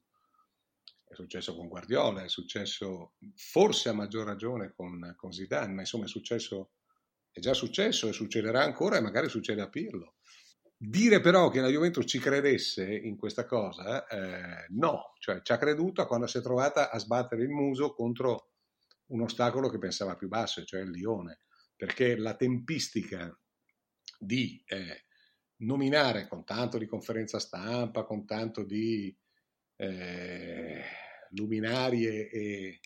[1.05, 6.07] è successo con Guardiola, è successo forse a maggior ragione con, con Zidane, ma insomma
[6.07, 6.73] è successo,
[7.31, 10.17] è già successo e succederà ancora e magari succede a Pirlo.
[10.87, 15.57] Dire però che la Juventus ci credesse in questa cosa, eh, no, cioè ci ha
[15.57, 18.51] creduto quando si è trovata a sbattere il muso contro
[19.07, 21.39] un ostacolo che pensava più basso, cioè il Lione,
[21.75, 23.35] perché la tempistica
[24.19, 25.05] di eh,
[25.63, 29.17] nominare con tanto di conferenza stampa, con tanto di
[29.77, 30.83] eh,
[31.31, 32.81] luminarie e,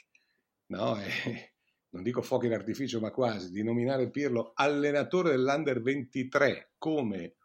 [0.66, 1.54] no, e
[1.90, 7.37] non dico fuochi d'artificio, ma quasi, di nominare Pirlo allenatore dell'Under 23 come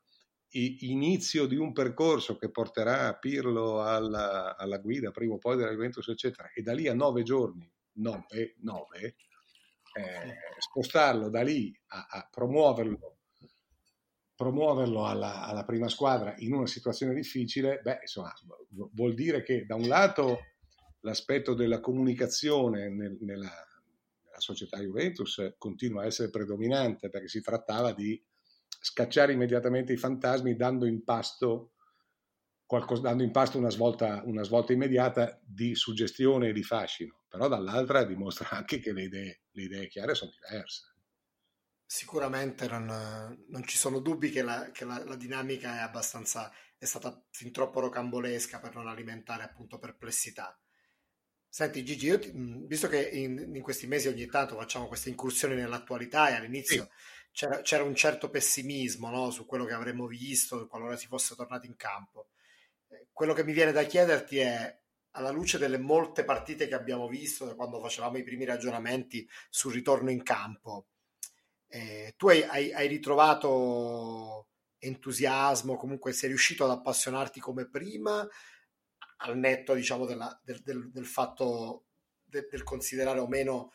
[0.54, 6.08] inizio di un percorso che porterà Pirlo alla, alla, guida prima o poi della Juventus,
[6.08, 9.16] eccetera, e da lì a nove giorni, nove, nove
[9.94, 13.18] eh, spostarlo da lì a, a promuoverlo,
[14.36, 18.34] promuoverlo alla, alla, prima squadra in una situazione difficile, beh, insomma,
[18.70, 20.40] vuol dire che da un lato
[21.02, 23.52] l'aspetto della comunicazione nel, nella,
[24.24, 28.22] nella società Juventus continua a essere predominante perché si trattava di
[28.84, 31.76] scacciare immediatamente i fantasmi dando in pasto,
[32.66, 37.48] qualcosa, dando in pasto una, svolta, una svolta immediata di suggestione e di fascino, però
[37.48, 40.92] dall'altra dimostra anche che le idee, le idee chiare sono diverse.
[41.86, 42.86] Sicuramente non,
[43.48, 47.54] non ci sono dubbi che, la, che la, la dinamica è abbastanza è stata fin
[47.54, 50.60] troppo rocambolesca per non alimentare appunto perplessità.
[51.48, 55.56] Senti Gigi, io ti, visto che in, in, questi mesi ogni tanto facciamo queste incursioni
[55.56, 56.90] nell'attualità e all'inizio sì.
[57.34, 61.68] C'era, c'era, un certo pessimismo no, su quello che avremmo visto qualora si fosse tornati
[61.68, 62.30] in campo.
[62.88, 64.80] Eh, quello che mi viene da chiederti è,
[65.12, 69.74] alla luce delle molte partite che abbiamo visto da quando facevamo i primi ragionamenti sul
[69.74, 70.88] ritorno in campo,
[71.68, 78.28] eh, tu hai, hai, hai ritrovato entusiasmo, comunque sei riuscito ad appassionarti come prima?
[79.24, 81.86] al netto diciamo, della, del, del, del, fatto
[82.24, 83.72] de, del considerare o meno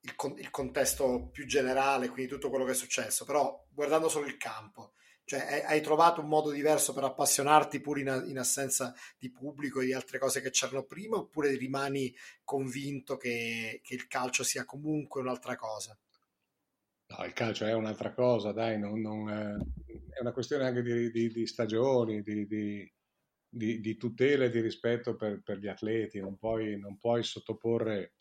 [0.00, 4.36] il, il, contesto più generale, quindi tutto quello che è successo, però guardando solo il
[4.36, 4.92] campo,
[5.24, 9.86] cioè hai trovato un modo diverso per appassionarti pur in, in assenza di pubblico e
[9.86, 15.20] di altre cose che c'erano prima, oppure rimani convinto che, che il calcio sia comunque
[15.20, 15.98] un'altra cosa?
[17.10, 19.56] No, il calcio è un'altra cosa, dai, non, non, eh,
[20.14, 22.90] è una questione anche di, di, di stagioni, di,
[23.80, 28.14] di tutela e di rispetto per, per gli atleti, non puoi, non puoi sottoporre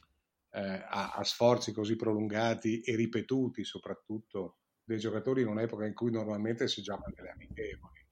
[0.58, 6.10] eh, a, a, sforzi così prolungati e ripetuti soprattutto dei giocatori in un'epoca in cui
[6.10, 8.06] normalmente si giocano delle amichevoli.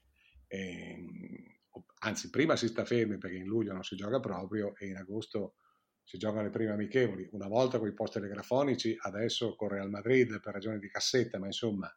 [0.46, 4.86] E, ehm, anzi, prima si sta fermi perché in luglio non si gioca proprio e
[4.86, 5.56] in agosto
[6.04, 7.28] si giocano le prime amichevoli.
[7.32, 11.46] Una volta con i post telegrafonici, adesso con Real Madrid per ragioni di cassetta, ma
[11.46, 11.92] insomma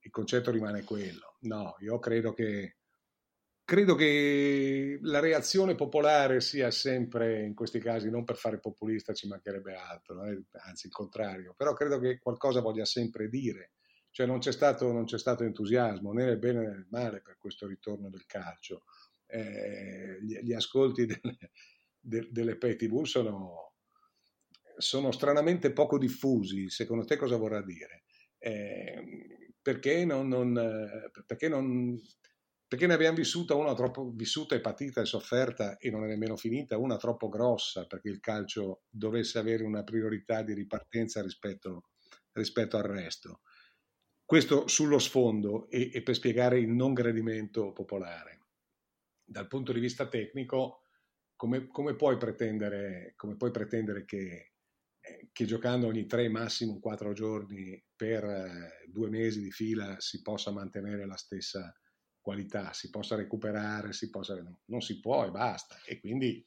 [0.00, 1.36] il concetto rimane quello.
[1.42, 2.78] No, io credo che
[3.66, 9.26] Credo che la reazione popolare sia sempre, in questi casi, non per fare populista ci
[9.26, 10.40] mancherebbe altro, eh?
[10.68, 13.72] anzi il contrario, però credo che qualcosa voglia sempre dire,
[14.12, 17.38] cioè non c'è stato, non c'è stato entusiasmo né nel bene né nel male per
[17.38, 18.84] questo ritorno del calcio.
[19.26, 21.36] Eh, gli, gli, ascolti delle,
[21.98, 23.72] de, delle pay tv sono,
[24.76, 28.04] sono, stranamente poco diffusi, secondo te cosa vorrà dire?
[28.38, 30.54] Eh, perché non, non,
[31.26, 32.00] perché non
[32.76, 36.36] perché ne abbiamo vissuta una troppo vissuta e patita e sofferta e non è nemmeno
[36.36, 41.88] finita, una troppo grossa perché il calcio dovesse avere una priorità di ripartenza rispetto,
[42.32, 43.40] rispetto al resto.
[44.22, 48.40] Questo sullo sfondo e, e, per spiegare il non gradimento popolare.
[49.24, 50.82] Dal punto di vista tecnico,
[51.34, 54.52] come, come, puoi, pretendere, come puoi pretendere, che,
[55.00, 60.20] eh, che giocando ogni tre, massimo quattro giorni per eh, due mesi di fila si
[60.20, 61.74] possa mantenere la stessa
[62.26, 64.34] qualità, si possa recuperare, si possa...
[64.64, 65.76] non si può e basta.
[65.86, 66.44] E quindi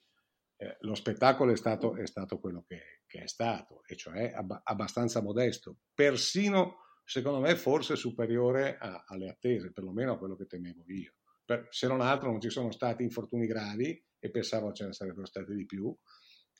[0.57, 4.59] eh, lo spettacolo è stato, è stato quello che, che, è stato, e cioè ab-
[4.61, 10.83] abbastanza modesto, persino secondo me forse superiore a, alle attese, perlomeno a quello che temevo
[10.87, 11.13] io.
[11.45, 15.25] Per, se non altro non ci sono stati infortuni gravi e pensavo ce ne sarebbero
[15.25, 15.95] stati di più,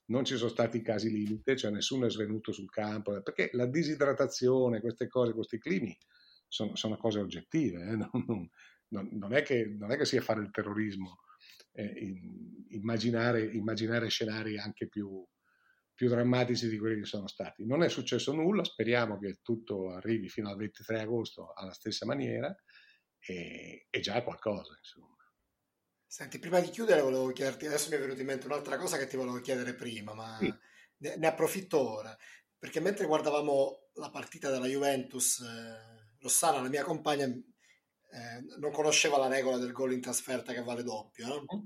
[0.06, 4.80] non ci sono stati casi limite, cioè nessuno è svenuto sul campo, perché la disidratazione,
[4.80, 5.96] queste cose, questi climi
[6.48, 7.96] sono, sono cose oggettive, eh?
[8.00, 8.50] non, non,
[8.90, 11.24] non, non, è, che, non è che sia fare il terrorismo,
[11.74, 15.26] eh, in, immaginare, immaginare, scenari anche più,
[15.94, 17.66] più drammatici di quelli che sono stati.
[17.66, 22.56] Non è successo nulla, speriamo che tutto arrivi fino al 23 agosto alla stessa maniera
[23.20, 25.16] e, e già è qualcosa, insomma.
[26.12, 29.06] Senti, prima di chiudere volevo chiederti, adesso mi è venuta in mente un'altra cosa che
[29.06, 30.52] ti volevo chiedere prima, ma sì.
[30.98, 32.18] ne, ne, approfitto ora,
[32.58, 37.32] perché mentre guardavamo la partita della Juventus, eh, Rossana, la mia compagna,
[38.12, 41.46] eh, non conosceva la regola del gol in trasferta che vale doppio, no?
[41.56, 41.66] Mm.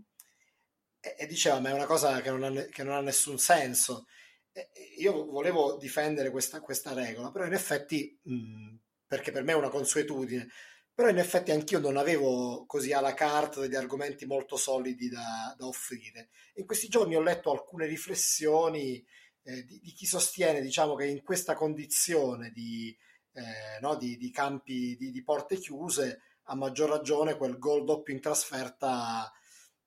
[1.00, 4.06] e, e, diceva ma è una cosa che non ha, che non ha nessun senso.
[4.52, 8.76] E, io volevo difendere questa, questa, regola, però in effetti, mh, mm,
[9.08, 10.48] perché per me è una consuetudine,
[10.94, 15.66] però in effetti anch'io non avevo così alla carta degli argomenti molto solidi da, da
[15.66, 16.30] offrire.
[16.56, 19.04] In questi giorni ho letto alcune riflessioni
[19.44, 22.96] eh, di, di, chi sostiene diciamo, che in questa condizione di,
[23.34, 28.14] eh, no, di, di campi di, di porte chiuse a maggior ragione quel gol doppio
[28.14, 29.32] in trasferta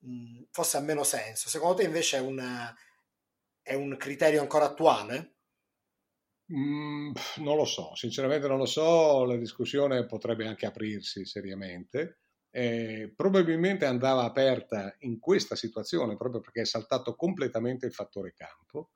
[0.01, 1.49] mh, fosse a meno senso.
[1.49, 2.75] Secondo te invece è un,
[3.62, 5.35] è un criterio ancora attuale?
[6.53, 12.21] Mm, non lo so, sinceramente non lo so, la discussione potrebbe anche aprirsi seriamente.
[12.51, 18.92] Eh, probabilmente andava aperta in questa situazione proprio perché è saltato completamente il fattore campo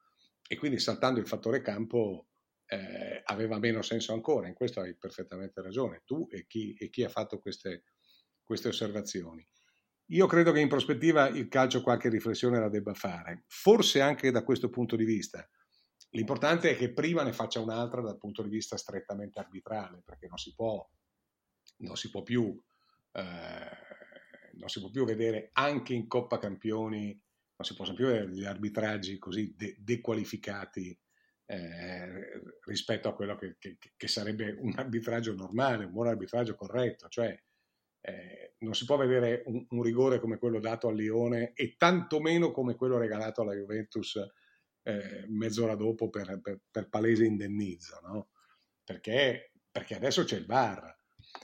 [0.49, 2.29] e quindi saltando il fattore campo
[2.71, 4.47] eh, aveva meno senso ancora.
[4.47, 7.83] In questo hai perfettamente ragione, tu e chi, e chi ha fatto queste,
[8.45, 9.47] queste osservazioni.
[10.11, 14.45] Io credo che in prospettiva il calcio qualche riflessione la debba fare, forse anche da
[14.45, 15.49] questo punto di vista.
[16.11, 20.39] L'importante è che prima ne faccia un'altra dal punto di vista strettamente arbitrale, perché non
[20.39, 20.89] si può,
[21.79, 22.61] non si può, più,
[23.13, 23.77] eh,
[24.55, 27.07] non si può più vedere anche in Coppa Campioni,
[27.57, 31.00] non si possono più vedere gli arbitraggi così de- dequalificati
[31.51, 37.09] eh, rispetto a quello che, che, che, sarebbe un arbitraggio normale, un buon arbitraggio corretto,
[37.09, 37.37] cioè
[38.03, 42.53] eh, non si può vedere un, un, rigore come quello dato al Lione e tantomeno
[42.53, 44.15] come quello regalato alla Juventus
[44.85, 48.29] eh, mezz'ora dopo per, per, per palese indennizzo, no?
[48.85, 50.99] perché, perché adesso c'è il bar.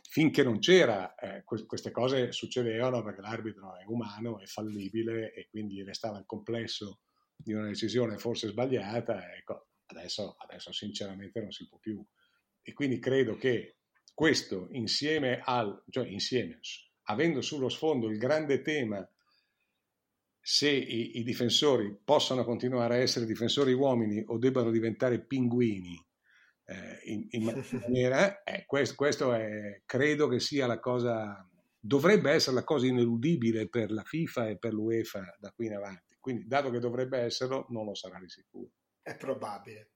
[0.09, 5.83] Finché non c'era, eh, queste cose succedevano perché l'arbitro è umano, è fallibile e quindi
[5.83, 7.01] restava il complesso
[7.37, 9.35] di una decisione forse sbagliata.
[9.37, 12.05] Ecco, adesso, adesso sinceramente non si può più.
[12.63, 13.79] E quindi credo che
[14.13, 16.61] questo insieme al, cioè insieme,
[17.05, 19.09] avendo sullo sfondo il grande tema
[20.41, 26.01] se i, i, difensori possano continuare a essere difensori uomini o debbano diventare pinguini
[26.67, 32.55] eh, in, in, maniera, eh, questo, questo è, credo che sia la cosa, dovrebbe essere
[32.55, 36.17] la cosa ineludibile per la FIFA e per l'UEFA da qui in avanti.
[36.21, 38.71] Quindi, dato che dovrebbe esserlo, non lo sarà di sicuro.
[39.07, 39.91] È probabile.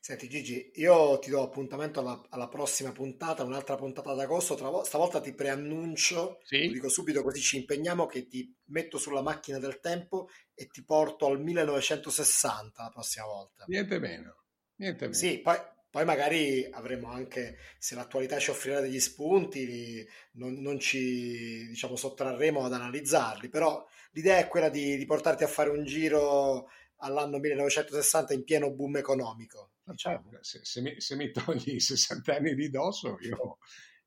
[0.00, 5.20] Senti Gigi, io ti do appuntamento alla, alla prossima puntata, un'altra puntata d'agosto, tra, stavolta
[5.20, 6.66] ti preannuncio, sì.
[6.66, 10.82] lo dico subito così ci impegniamo, che ti metto sulla macchina del tempo e ti
[10.84, 13.64] porto al 1960 la prossima volta.
[13.68, 14.42] Niente meno,
[14.78, 15.16] niente meno.
[15.16, 15.58] Sì, poi,
[15.88, 22.64] poi magari avremo anche, se l'attualità ci offrirà degli spunti, non, non ci diciamo, sottrarremo
[22.64, 28.34] ad analizzarli, però l'idea è quella di, di portarti a fare un giro all'anno 1960
[28.34, 29.72] in pieno boom economico.
[29.84, 30.30] Diciamo.
[30.40, 33.58] Se, se, mi, se, mi, togli i 60 anni di dosso, io,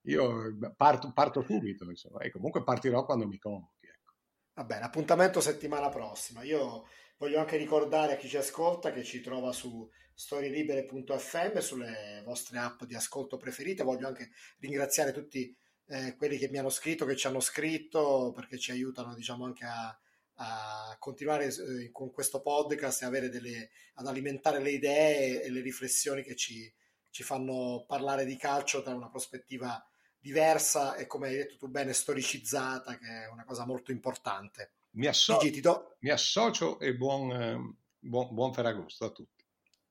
[0.01, 3.87] io parto, parto, subito, insomma, e comunque partirò quando mi convochi.
[3.87, 4.13] Ecco.
[4.53, 6.43] Va bene, appuntamento settimana prossima.
[6.43, 6.87] Io
[7.17, 12.83] voglio anche ricordare a chi ci ascolta che ci trova su storylibere.fm, sulle vostre app
[12.83, 13.83] di ascolto preferite.
[13.83, 15.55] Voglio anche ringraziare tutti
[15.87, 19.63] eh, quelli che mi hanno scritto, che ci hanno scritto, perché ci aiutano, diciamo, anche
[19.63, 19.97] a
[20.41, 25.61] a continuare eh, con questo podcast e avere delle, ad alimentare le idee e le
[25.61, 26.71] riflessioni che ci,
[27.09, 29.83] ci fanno parlare di calcio da una prospettiva
[30.17, 34.71] diversa e come hai detto tu bene storicizzata che è una cosa molto importante.
[34.91, 35.97] Mi, asso- Gigi, do...
[35.99, 39.45] mi associo e buon, eh, buon, buon Ferragosto a tutti.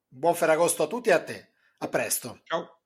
[0.08, 1.52] Buon Ferragosto a tutti e a te.
[1.78, 2.40] A presto.
[2.44, 2.77] Ciao